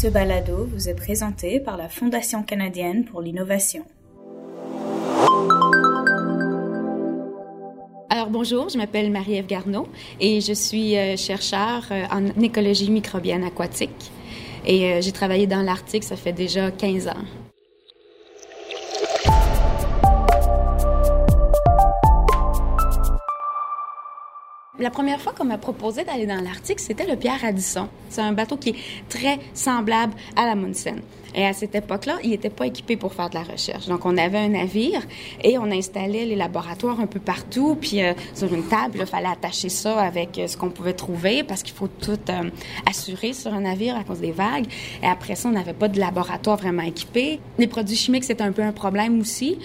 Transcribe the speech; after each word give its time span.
Ce 0.00 0.06
balado 0.06 0.68
vous 0.72 0.88
est 0.88 0.94
présenté 0.94 1.58
par 1.58 1.76
la 1.76 1.88
Fondation 1.88 2.44
canadienne 2.44 3.04
pour 3.04 3.20
l'innovation. 3.20 3.84
Alors 8.10 8.30
bonjour, 8.30 8.68
je 8.68 8.78
m'appelle 8.78 9.10
Marie-Ève 9.10 9.46
Garneau 9.46 9.86
et 10.20 10.40
je 10.40 10.52
suis 10.52 10.96
euh, 10.96 11.16
chercheure 11.16 11.84
euh, 11.90 12.04
en 12.10 12.26
écologie 12.40 12.90
microbienne 12.90 13.44
aquatique. 13.44 14.12
Et 14.64 14.86
euh, 14.86 15.00
j'ai 15.00 15.12
travaillé 15.12 15.46
dans 15.46 15.62
l'Arctique, 15.62 16.04
ça 16.04 16.16
fait 16.16 16.32
déjà 16.32 16.70
15 16.70 17.08
ans. 17.08 17.47
La 24.80 24.90
première 24.90 25.20
fois 25.20 25.32
qu'on 25.32 25.44
m'a 25.44 25.58
proposé 25.58 26.04
d'aller 26.04 26.24
dans 26.24 26.40
l'Arctique, 26.40 26.78
c'était 26.78 27.04
le 27.04 27.16
Pierre 27.16 27.40
Radisson. 27.40 27.88
C'est 28.10 28.20
un 28.20 28.32
bateau 28.32 28.56
qui 28.56 28.70
est 28.70 28.76
très 29.08 29.40
semblable 29.52 30.14
à 30.36 30.46
la 30.46 30.54
Munsen. 30.54 31.00
Et 31.38 31.46
à 31.46 31.52
cette 31.52 31.76
époque-là, 31.76 32.18
il 32.24 32.30
n'était 32.30 32.50
pas 32.50 32.66
équipé 32.66 32.96
pour 32.96 33.14
faire 33.14 33.30
de 33.30 33.36
la 33.36 33.44
recherche. 33.44 33.86
Donc, 33.86 34.04
on 34.04 34.16
avait 34.16 34.38
un 34.38 34.48
navire 34.48 35.02
et 35.44 35.56
on 35.56 35.70
installait 35.70 36.26
les 36.26 36.34
laboratoires 36.34 36.98
un 36.98 37.06
peu 37.06 37.20
partout. 37.20 37.78
Puis, 37.80 38.02
euh, 38.02 38.12
sur 38.34 38.52
une 38.52 38.64
table, 38.64 38.98
il 38.98 39.06
fallait 39.06 39.28
attacher 39.28 39.68
ça 39.68 40.00
avec 40.00 40.36
euh, 40.36 40.48
ce 40.48 40.56
qu'on 40.56 40.70
pouvait 40.70 40.94
trouver 40.94 41.44
parce 41.44 41.62
qu'il 41.62 41.76
faut 41.76 41.86
tout 41.86 42.18
euh, 42.28 42.50
assurer 42.90 43.34
sur 43.34 43.54
un 43.54 43.60
navire 43.60 43.96
à 43.96 44.02
cause 44.02 44.18
des 44.18 44.32
vagues. 44.32 44.66
Et 45.00 45.06
après 45.06 45.36
ça, 45.36 45.48
on 45.48 45.52
n'avait 45.52 45.74
pas 45.74 45.86
de 45.86 46.00
laboratoire 46.00 46.56
vraiment 46.56 46.82
équipé. 46.82 47.38
Les 47.56 47.68
produits 47.68 47.94
chimiques, 47.94 48.24
c'était 48.24 48.42
un 48.42 48.50
peu 48.50 48.62
un 48.62 48.72
problème 48.72 49.20
aussi. 49.20 49.60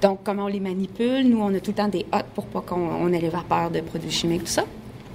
donc, 0.00 0.20
comment 0.24 0.44
on 0.44 0.48
les 0.48 0.60
manipule? 0.60 1.28
Nous, 1.28 1.42
on 1.42 1.54
a 1.54 1.60
tout 1.60 1.72
le 1.72 1.76
temps 1.76 1.88
des 1.88 2.06
hottes 2.10 2.24
pour 2.34 2.46
pas 2.46 2.62
qu'on 2.62 3.12
ait 3.12 3.20
les 3.20 3.28
vapeurs 3.28 3.70
de 3.70 3.80
produits 3.80 4.10
chimiques, 4.10 4.44
tout 4.44 4.46
ça. 4.46 4.64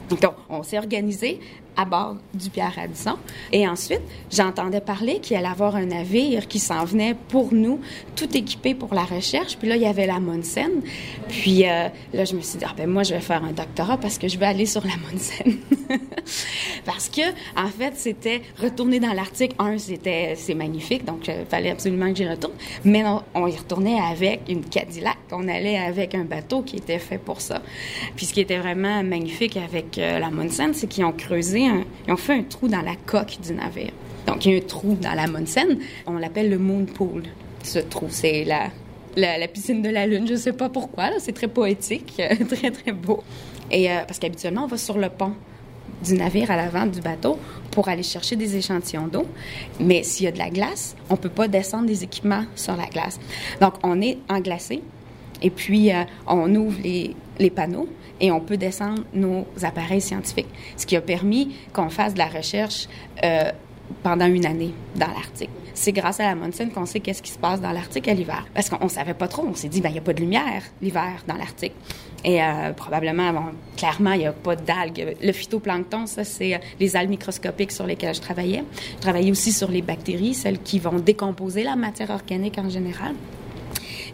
Donc, 0.09 0.33
on 0.49 0.63
s'est 0.63 0.77
organisé 0.77 1.39
à 1.79 1.85
bord 1.85 2.17
du 2.33 2.49
Pierre 2.49 2.73
Radisson. 2.75 3.15
Et 3.53 3.65
ensuite, 3.67 4.01
j'entendais 4.29 4.81
parler 4.81 5.19
qu'il 5.19 5.37
allait 5.37 5.47
avoir 5.47 5.77
un 5.77 5.85
navire 5.85 6.47
qui 6.47 6.59
s'en 6.59 6.83
venait 6.83 7.15
pour 7.29 7.53
nous, 7.53 7.79
tout 8.17 8.35
équipé 8.35 8.75
pour 8.75 8.93
la 8.93 9.03
recherche. 9.03 9.57
Puis 9.57 9.69
là, 9.69 9.77
il 9.77 9.81
y 9.81 9.85
avait 9.85 10.05
la 10.05 10.19
Monsen. 10.19 10.81
Puis 11.29 11.65
euh, 11.65 11.87
là, 12.13 12.25
je 12.25 12.35
me 12.35 12.41
suis 12.41 12.59
dit, 12.59 12.65
ah, 12.67 12.73
ben 12.75 12.89
moi, 12.89 13.03
je 13.03 13.13
vais 13.13 13.21
faire 13.21 13.43
un 13.45 13.53
doctorat 13.53 13.97
parce 13.97 14.17
que 14.17 14.27
je 14.27 14.37
vais 14.37 14.45
aller 14.45 14.65
sur 14.65 14.83
la 14.85 14.93
Monsen. 15.09 15.57
parce 16.85 17.07
que, 17.07 17.21
en 17.55 17.69
fait, 17.69 17.93
c'était 17.95 18.41
retourner 18.61 18.99
dans 18.99 19.13
l'Arctique. 19.13 19.55
Un, 19.57 19.77
c'était, 19.77 20.33
c'est 20.35 20.55
magnifique, 20.55 21.05
donc 21.05 21.29
il 21.29 21.45
fallait 21.49 21.71
absolument 21.71 22.11
que 22.11 22.17
j'y 22.17 22.27
retourne. 22.27 22.55
Mais 22.83 23.03
on 23.33 23.47
y 23.47 23.55
retournait 23.55 24.01
avec 24.01 24.41
une 24.49 24.65
Cadillac. 24.65 25.17
On 25.31 25.47
allait 25.47 25.77
avec 25.77 26.13
un 26.13 26.25
bateau 26.25 26.61
qui 26.61 26.75
était 26.75 26.99
fait 26.99 27.17
pour 27.17 27.39
ça. 27.39 27.61
Puis 28.17 28.25
ce 28.25 28.33
qui 28.33 28.41
était 28.41 28.57
vraiment 28.57 29.01
magnifique 29.01 29.55
avec 29.55 29.97
euh, 29.97 30.19
la 30.19 30.29
Monsen, 30.29 30.73
c'est 30.73 30.87
qu'ils 30.87 31.05
ont 31.05 31.13
creusé 31.13 31.68
ils 32.07 32.11
ont 32.13 32.17
fait 32.17 32.33
un 32.33 32.43
trou 32.43 32.67
dans 32.67 32.81
la 32.81 32.95
coque 32.95 33.37
du 33.41 33.53
navire. 33.53 33.91
Donc, 34.27 34.45
il 34.45 34.51
y 34.51 34.55
a 34.55 34.57
un 34.57 34.61
trou 34.61 34.97
dans 35.01 35.13
la 35.13 35.27
Munsen. 35.27 35.79
On 36.05 36.17
l'appelle 36.17 36.49
le 36.49 36.57
Moon 36.57 36.85
Pool. 36.85 37.23
Ce 37.63 37.79
trou, 37.79 38.07
c'est 38.09 38.43
la, 38.45 38.69
la, 39.15 39.47
piscine 39.47 39.81
de 39.81 39.89
la 39.89 40.05
Lune. 40.05 40.27
Je 40.27 40.33
ne 40.33 40.37
sais 40.37 40.53
pas 40.53 40.69
pourquoi. 40.69 41.09
C'est 41.19 41.33
très 41.33 41.47
poétique, 41.47 42.21
très, 42.49 42.71
très 42.71 42.91
beau. 42.91 43.23
Et 43.71 43.91
euh, 43.91 44.03
parce 44.07 44.19
qu'habituellement, 44.19 44.63
on 44.65 44.67
va 44.67 44.77
sur 44.77 44.97
le 44.97 45.09
pont 45.09 45.33
du 46.03 46.13
navire 46.13 46.49
à 46.51 46.55
l'avant 46.55 46.85
du 46.85 47.01
bateau 47.01 47.37
pour 47.71 47.89
aller 47.89 48.03
chercher 48.03 48.35
des 48.35 48.55
échantillons 48.55 49.07
d'eau. 49.07 49.25
Mais 49.79 50.03
s'il 50.03 50.25
y 50.25 50.27
a 50.27 50.31
de 50.31 50.37
la 50.37 50.49
glace, 50.49 50.95
on 51.09 51.13
ne 51.13 51.19
peut 51.19 51.29
pas 51.29 51.47
descendre 51.47 51.85
des 51.85 52.03
équipements 52.03 52.45
sur 52.55 52.75
la 52.75 52.85
glace. 52.85 53.19
Donc, 53.59 53.73
on 53.83 54.01
est 54.01 54.17
englacé 54.29 54.81
et 55.41 55.49
puis 55.49 55.91
euh, 55.91 56.03
on 56.27 56.53
ouvre 56.55 56.79
les, 56.83 57.15
les 57.39 57.49
panneaux 57.49 57.87
et 58.19 58.31
on 58.31 58.39
peut 58.39 58.57
descendre 58.57 59.03
nos 59.13 59.45
appareils 59.63 60.01
scientifiques, 60.01 60.49
ce 60.77 60.85
qui 60.85 60.95
a 60.95 61.01
permis 61.01 61.55
qu'on 61.73 61.89
fasse 61.89 62.13
de 62.13 62.19
la 62.19 62.27
recherche 62.27 62.87
euh, 63.23 63.51
pendant 64.03 64.27
une 64.27 64.45
année 64.45 64.73
dans 64.95 65.07
l'Arctique. 65.07 65.49
C'est 65.73 65.93
grâce 65.93 66.19
à 66.19 66.23
la 66.23 66.35
Monson 66.35 66.69
qu'on 66.73 66.85
sait 66.85 66.99
qu'est-ce 66.99 67.21
qui 67.21 67.31
se 67.31 67.39
passe 67.39 67.61
dans 67.61 67.71
l'Arctique 67.71 68.07
à 68.09 68.13
l'hiver. 68.13 68.45
Parce 68.53 68.69
qu'on 68.69 68.83
ne 68.83 68.89
savait 68.89 69.13
pas 69.13 69.29
trop. 69.29 69.45
On 69.47 69.55
s'est 69.55 69.69
dit, 69.69 69.79
ben 69.79 69.89
il 69.89 69.93
n'y 69.93 69.99
a 69.99 70.01
pas 70.01 70.13
de 70.13 70.19
lumière 70.19 70.61
l'hiver 70.81 71.23
dans 71.25 71.35
l'Arctique. 71.35 71.73
Et 72.25 72.43
euh, 72.43 72.73
probablement, 72.73 73.31
bon, 73.31 73.43
clairement, 73.77 74.11
il 74.11 74.19
n'y 74.19 74.25
a 74.25 74.33
pas 74.33 74.57
d'algues. 74.57 75.15
Le 75.21 75.31
phytoplancton, 75.31 76.05
ça, 76.05 76.25
c'est 76.25 76.55
euh, 76.55 76.57
les 76.81 76.97
algues 76.97 77.11
microscopiques 77.11 77.71
sur 77.71 77.87
lesquelles 77.87 78.13
je 78.13 78.19
travaillais. 78.19 78.63
Je 78.97 79.01
travaillais 79.01 79.31
aussi 79.31 79.53
sur 79.53 79.71
les 79.71 79.81
bactéries, 79.81 80.33
celles 80.33 80.59
qui 80.59 80.79
vont 80.79 80.99
décomposer 80.99 81.63
la 81.63 81.77
matière 81.77 82.09
organique 82.09 82.57
en 82.57 82.69
général. 82.69 83.13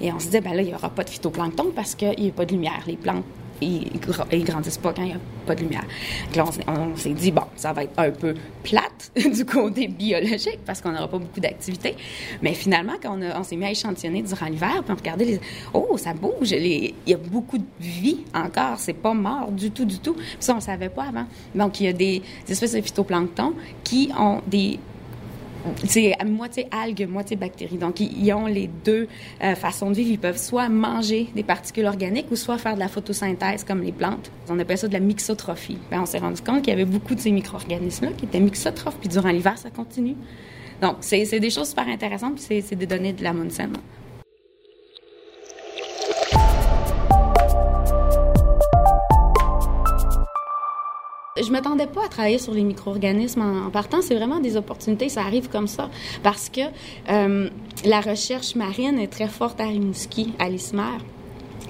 Et 0.02 0.12
on 0.12 0.20
se 0.20 0.26
disait, 0.26 0.42
ben 0.42 0.54
là, 0.54 0.62
il 0.62 0.68
n'y 0.68 0.74
aura 0.74 0.90
pas 0.90 1.04
de 1.04 1.10
phytoplancton 1.10 1.72
parce 1.76 1.96
qu'il 1.96 2.20
n'y 2.20 2.30
a 2.30 2.32
pas 2.32 2.46
de 2.46 2.52
lumière. 2.52 2.84
Les 2.88 2.98
plantes 2.98 3.26
ils, 3.62 3.90
ils 4.32 4.44
grandissent 4.44 4.78
pas 4.78 4.94
quand 4.94 5.04
il 5.04 5.10
n'y 5.10 5.14
a 5.14 5.20
pas 5.46 5.56
de 5.56 5.62
lumière. 5.62 5.86
là, 6.36 6.46
on, 6.68 6.96
s'est 6.96 7.14
dit, 7.14 7.32
bon, 7.32 7.44
ça 7.56 7.74
va 7.74 7.84
être 7.84 7.98
un 7.98 8.12
peu 8.12 8.34
plate 8.64 9.12
du 9.34 9.46
côté 9.46 9.88
biologique 9.88 10.60
parce 10.66 10.82
qu'on 10.82 10.92
n'aura 10.92 11.08
pas 11.08 11.18
beaucoup 11.18 11.40
d'activité. 11.40 11.96
Mais 12.42 12.54
finalement, 12.54 12.94
quand 13.02 13.18
on, 13.18 13.44
s'est 13.44 13.56
mis 13.56 13.66
à 13.66 13.72
échantillonner 13.72 14.24
durant 14.24 14.48
l'hiver, 14.48 14.84
puis 14.84 14.92
on 14.92 14.96
regardait 14.96 15.26
les... 15.26 15.40
Oh, 15.74 15.98
ça 15.98 16.14
bouge! 16.14 16.52
Il 16.52 16.94
y 17.08 17.14
a 17.14 17.18
beaucoup 17.18 17.58
de 17.58 17.66
vie 17.80 18.20
encore. 18.34 18.80
C'est 18.80 18.94
pas 18.94 19.14
mort 19.14 19.52
du 19.52 19.72
tout, 19.72 19.86
du 19.86 20.00
tout. 20.00 20.14
Puis 20.14 20.38
ça, 20.40 20.54
on 20.54 20.58
ne 20.58 20.62
savait 20.62 20.90
pas 20.90 21.04
avant. 21.04 21.26
Donc, 21.54 21.80
il 21.80 21.86
y 21.86 21.90
a 21.90 21.94
des 21.94 22.22
espèces 22.48 22.74
de 22.74 22.82
phytoplancton 22.82 23.54
qui 23.84 24.10
ont 24.18 24.42
des 24.48 24.80
c'est 25.86 26.16
moitié 26.26 26.68
algues, 26.72 27.08
moitié 27.10 27.36
bactéries. 27.36 27.78
Donc, 27.78 28.00
ils 28.00 28.34
ont 28.34 28.46
les 28.46 28.70
deux 28.84 29.08
euh, 29.44 29.56
façons 29.56 29.90
de 29.90 29.96
vivre. 29.96 30.12
Ils 30.12 30.20
peuvent 30.20 30.38
soit 30.38 30.70
manger 30.70 31.28
des 31.36 31.44
particules 31.44 31.86
organiques 31.86 32.28
ou 32.32 32.36
soit 32.36 32.58
faire 32.58 32.76
de 32.76 32.80
la 32.80 32.88
photosynthèse 32.88 33.64
comme 33.64 33.82
les 33.82 33.92
plantes. 33.92 34.32
On 34.50 34.60
appelle 34.60 34.78
ça 34.78 34.88
de 34.88 34.94
la 34.94 35.00
mixotrophie. 35.00 35.78
Ben, 35.92 36.02
on 36.02 36.06
s'est 36.06 36.20
rendu 36.20 36.42
compte 36.42 36.62
qu'il 36.62 36.70
y 36.70 36.74
avait 36.74 36.86
beaucoup 36.86 37.16
de 37.16 37.20
ces 37.20 37.32
micro-organismes-là 37.32 38.12
qui 38.18 38.26
étaient 38.26 38.40
mixotrophes, 38.40 38.98
puis 39.00 39.10
durant 39.10 39.30
l'hiver, 39.30 39.58
ça 39.58 39.70
continue. 39.70 40.16
Donc, 40.82 40.98
c'est 41.02 41.40
des 41.40 41.50
choses 41.50 41.70
super 41.70 41.88
intéressantes, 41.88 42.36
puis 42.36 42.62
c'est 42.62 42.76
des 42.76 42.86
données 42.86 43.14
de 43.14 43.24
la 43.24 43.34
Monsanto. 43.34 43.80
Je 51.44 51.52
m'attendais 51.52 51.86
pas 51.86 52.06
à 52.06 52.08
travailler 52.08 52.38
sur 52.38 52.54
les 52.54 52.64
micro-organismes 52.64 53.42
en, 53.42 53.70
partant. 53.70 54.02
C'est 54.02 54.16
vraiment 54.16 54.40
des 54.40 54.56
opportunités. 54.56 55.10
Ça 55.10 55.20
arrive 55.20 55.50
comme 55.50 55.68
ça 55.68 55.90
parce 56.24 56.48
que 56.48 56.62
euh, 57.10 57.50
la 57.84 58.00
recherche 58.00 58.56
marine 58.56 58.98
est 59.00 59.10
très 59.12 59.28
forte 59.28 59.60
à 59.60 59.66
Rimouski, 59.66 60.34
à 60.40 60.48
l'ISMER. 60.48 60.98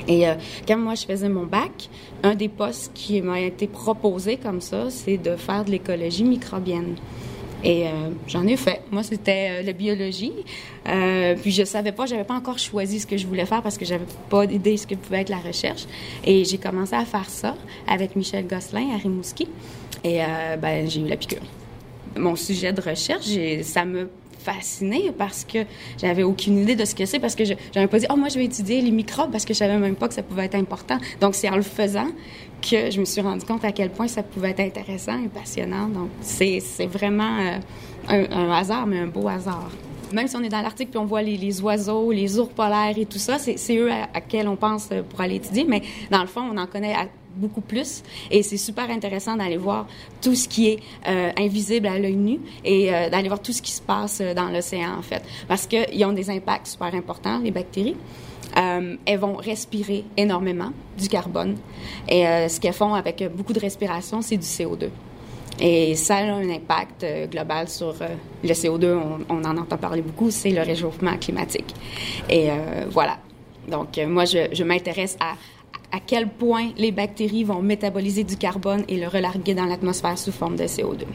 Et 0.08 0.30
euh, 0.30 0.36
quand 0.68 0.78
moi 0.78 0.94
je 0.94 1.08
faisais 1.08 1.30
mon 1.30 1.48
bac, 1.48 1.90
un 2.22 2.36
des 2.36 2.48
postes 2.48 2.92
qui 2.94 3.24
m'a 3.24 3.42
été 3.42 3.66
proposé 3.66 4.38
comme 4.38 4.62
ça, 4.62 4.92
c'est 4.92 5.18
de 5.18 5.36
faire 5.36 5.66
de 5.66 5.72
l'écologie 5.72 6.26
microbienne. 6.26 6.96
Et 7.64 7.88
euh, 7.88 8.10
j'en 8.28 8.46
ai 8.48 8.58
fait. 8.58 8.82
Moi, 8.92 9.04
c'était 9.04 9.50
euh, 9.50 9.64
la 9.64 9.74
biologie. 9.74 10.34
Euh, 10.88 11.36
puis 11.42 11.52
je 11.52 11.64
savais 11.64 11.92
pas, 11.92 12.06
j'avais 12.06 12.24
pas 12.24 12.36
encore 12.36 12.60
choisi 12.60 13.00
ce 13.00 13.08
que 13.08 13.18
je 13.18 13.26
voulais 13.26 13.46
faire 13.46 13.62
parce 13.62 13.78
que 13.78 13.86
j'avais 13.86 14.06
pas 14.30 14.46
d'idée 14.46 14.78
ce 14.78 14.86
que 14.86 14.96
pouvait 14.96 15.22
être 15.22 15.30
la 15.30 15.40
recherche. 15.40 15.86
Et 16.24 16.46
j'ai 16.46 16.58
commencé 16.58 16.94
à 16.94 17.06
faire 17.06 17.30
ça 17.30 17.56
avec 17.88 18.16
Michel 18.16 18.46
Gosselin 18.48 18.94
à 18.94 18.98
Rimouski. 18.98 19.48
Et 20.04 20.20
ben, 20.62 20.88
j'ai 20.88 21.02
eu 21.02 21.08
la 21.08 21.18
piqûre. 21.18 21.42
Mon 22.16 22.36
sujet 22.36 22.72
de 22.72 22.80
recherche, 22.80 23.26
ça 23.64 23.86
me 23.86 24.08
parce 25.18 25.46
que 25.46 25.60
j'avais 26.00 26.24
aucune 26.24 26.60
idée 26.60 26.76
de 26.76 26.86
ce 26.86 26.96
que 26.96 27.06
c'est 27.06 27.20
parce 27.20 27.36
que 27.36 27.46
je 27.46 27.54
n'avais 27.76 27.88
pas 27.88 28.00
dit 28.00 28.06
oh 28.12 28.16
moi 28.16 28.30
je 28.30 28.38
vais 28.38 28.46
étudier 28.46 28.82
les 28.82 28.92
microbes 28.92 29.32
parce 29.32 29.46
que 29.46 29.54
je 29.54 29.60
savais 29.60 29.78
même 29.78 29.96
pas 29.96 30.08
que 30.08 30.14
ça 30.14 30.24
pouvait 30.24 30.46
être 30.46 30.56
important. 30.56 30.98
Donc 31.22 31.36
c'est 31.36 31.50
en 31.50 31.56
le 31.56 31.62
faisant 31.62 32.08
que 32.62 32.92
je 32.92 33.00
me 33.00 33.06
suis 33.06 33.22
rendu 33.22 33.46
compte 33.46 33.64
à 33.66 33.72
quel 33.72 33.90
point 33.90 34.08
ça 34.08 34.24
pouvait 34.24 34.52
être 34.52 34.60
intéressant 34.62 35.22
et 35.24 35.28
passionnant. 35.28 35.88
Donc 35.88 36.10
c'est 36.22 36.62
vraiment 36.86 37.40
euh, 38.10 38.26
un, 38.32 38.52
hasard 38.52 38.88
mais 38.88 39.00
un 39.00 39.08
beau 39.08 39.28
hasard. 39.28 39.70
Même 40.14 40.28
si 40.28 40.36
on 40.36 40.44
est 40.44 40.50
dans 40.50 40.62
l'Arctique 40.62 40.92
puis 40.92 41.00
on 41.00 41.06
voit 41.06 41.24
les, 41.24 41.62
oiseaux, 41.62 42.12
les 42.12 42.40
ours 42.40 42.52
polaires 42.54 42.94
et 42.96 43.06
tout 43.06 43.18
ça, 43.18 43.38
c'est 43.40 43.76
eux 43.76 43.92
à, 43.92 44.08
à, 44.14 44.22
quels 44.22 44.48
on 44.48 44.56
pense 44.56 44.90
euh, 44.92 45.02
pour 45.02 45.20
aller 45.22 45.36
étudier. 45.36 45.66
Mais 45.68 45.82
dans 46.12 46.22
le 46.22 46.28
fond, 46.28 46.42
on 46.42 46.58
en 46.58 46.68
connaît 46.68 46.96
beaucoup 47.36 47.62
plus. 47.62 48.04
Et 48.32 48.44
c'est 48.44 48.58
super 48.58 48.90
intéressant 48.90 49.36
d'aller 49.36 49.58
voir 49.58 49.88
tout 50.22 50.36
ce 50.36 50.48
qui 50.48 50.70
est 50.70 50.80
euh, 51.08 51.32
invisible 51.38 51.88
à 51.88 52.00
l'œil 52.00 52.16
nu 52.16 52.40
et 52.64 52.94
euh, 52.94 53.10
d'aller 53.10 53.28
voir 53.28 53.42
tout 53.42 53.52
ce 53.52 53.62
qui 53.62 53.72
se 53.72 53.82
passe 53.82 54.20
euh, 54.22 54.34
dans 54.34 54.50
l'océan, 54.50 54.98
en 54.98 55.02
fait. 55.02 55.22
Parce 55.48 55.68
qu'ils 55.68 56.06
ont 56.06 56.14
des 56.14 56.30
impacts 56.30 56.68
super 56.68 56.94
importants, 56.94 57.40
les 57.40 57.52
bactéries. 57.52 57.96
elles 58.56 59.20
vont 59.20 59.36
respirer 59.36 60.06
énormément 60.16 60.72
du 60.98 61.08
carbone. 61.10 61.58
Et 62.08 62.24
ce 62.48 62.60
qu'elles 62.60 62.74
font 62.74 62.94
avec 62.94 63.24
beaucoup 63.36 63.54
de 63.54 63.60
respiration, 63.60 64.22
c'est 64.22 64.38
du 64.38 64.46
CO2. 64.46 64.90
Et 65.60 65.96
ça 65.96 66.18
a 66.18 66.24
un 66.24 66.50
impact 66.50 67.06
global 67.32 67.68
sur 67.68 67.96
le 68.44 68.54
CO2. 68.54 68.98
On, 69.30 69.44
en 69.44 69.58
entend 69.58 69.78
parler 69.78 70.02
beaucoup, 70.02 70.32
c'est 70.32 70.52
le 70.52 70.62
réchauffement 70.62 71.18
climatique. 71.18 71.74
Et 72.30 72.48
voilà. 72.90 73.18
Donc, 73.68 73.98
moi, 74.08 74.26
je, 74.26 74.48
je 74.54 74.64
m'intéresse 74.64 75.18
à 75.20 75.34
à 75.96 76.00
quel 76.06 76.28
point 76.28 76.72
les 76.78 76.92
bactéries 76.92 77.46
vont 77.46 77.62
métaboliser 77.62 78.26
du 78.26 78.36
carbone 78.36 78.84
et 78.90 78.98
le 78.98 79.08
relarguer 79.08 79.54
dans 79.54 79.64
l'atmosphère 79.64 80.18
sous 80.18 80.34
forme 80.34 80.58
de 80.58 80.66
CO2. 80.66 81.06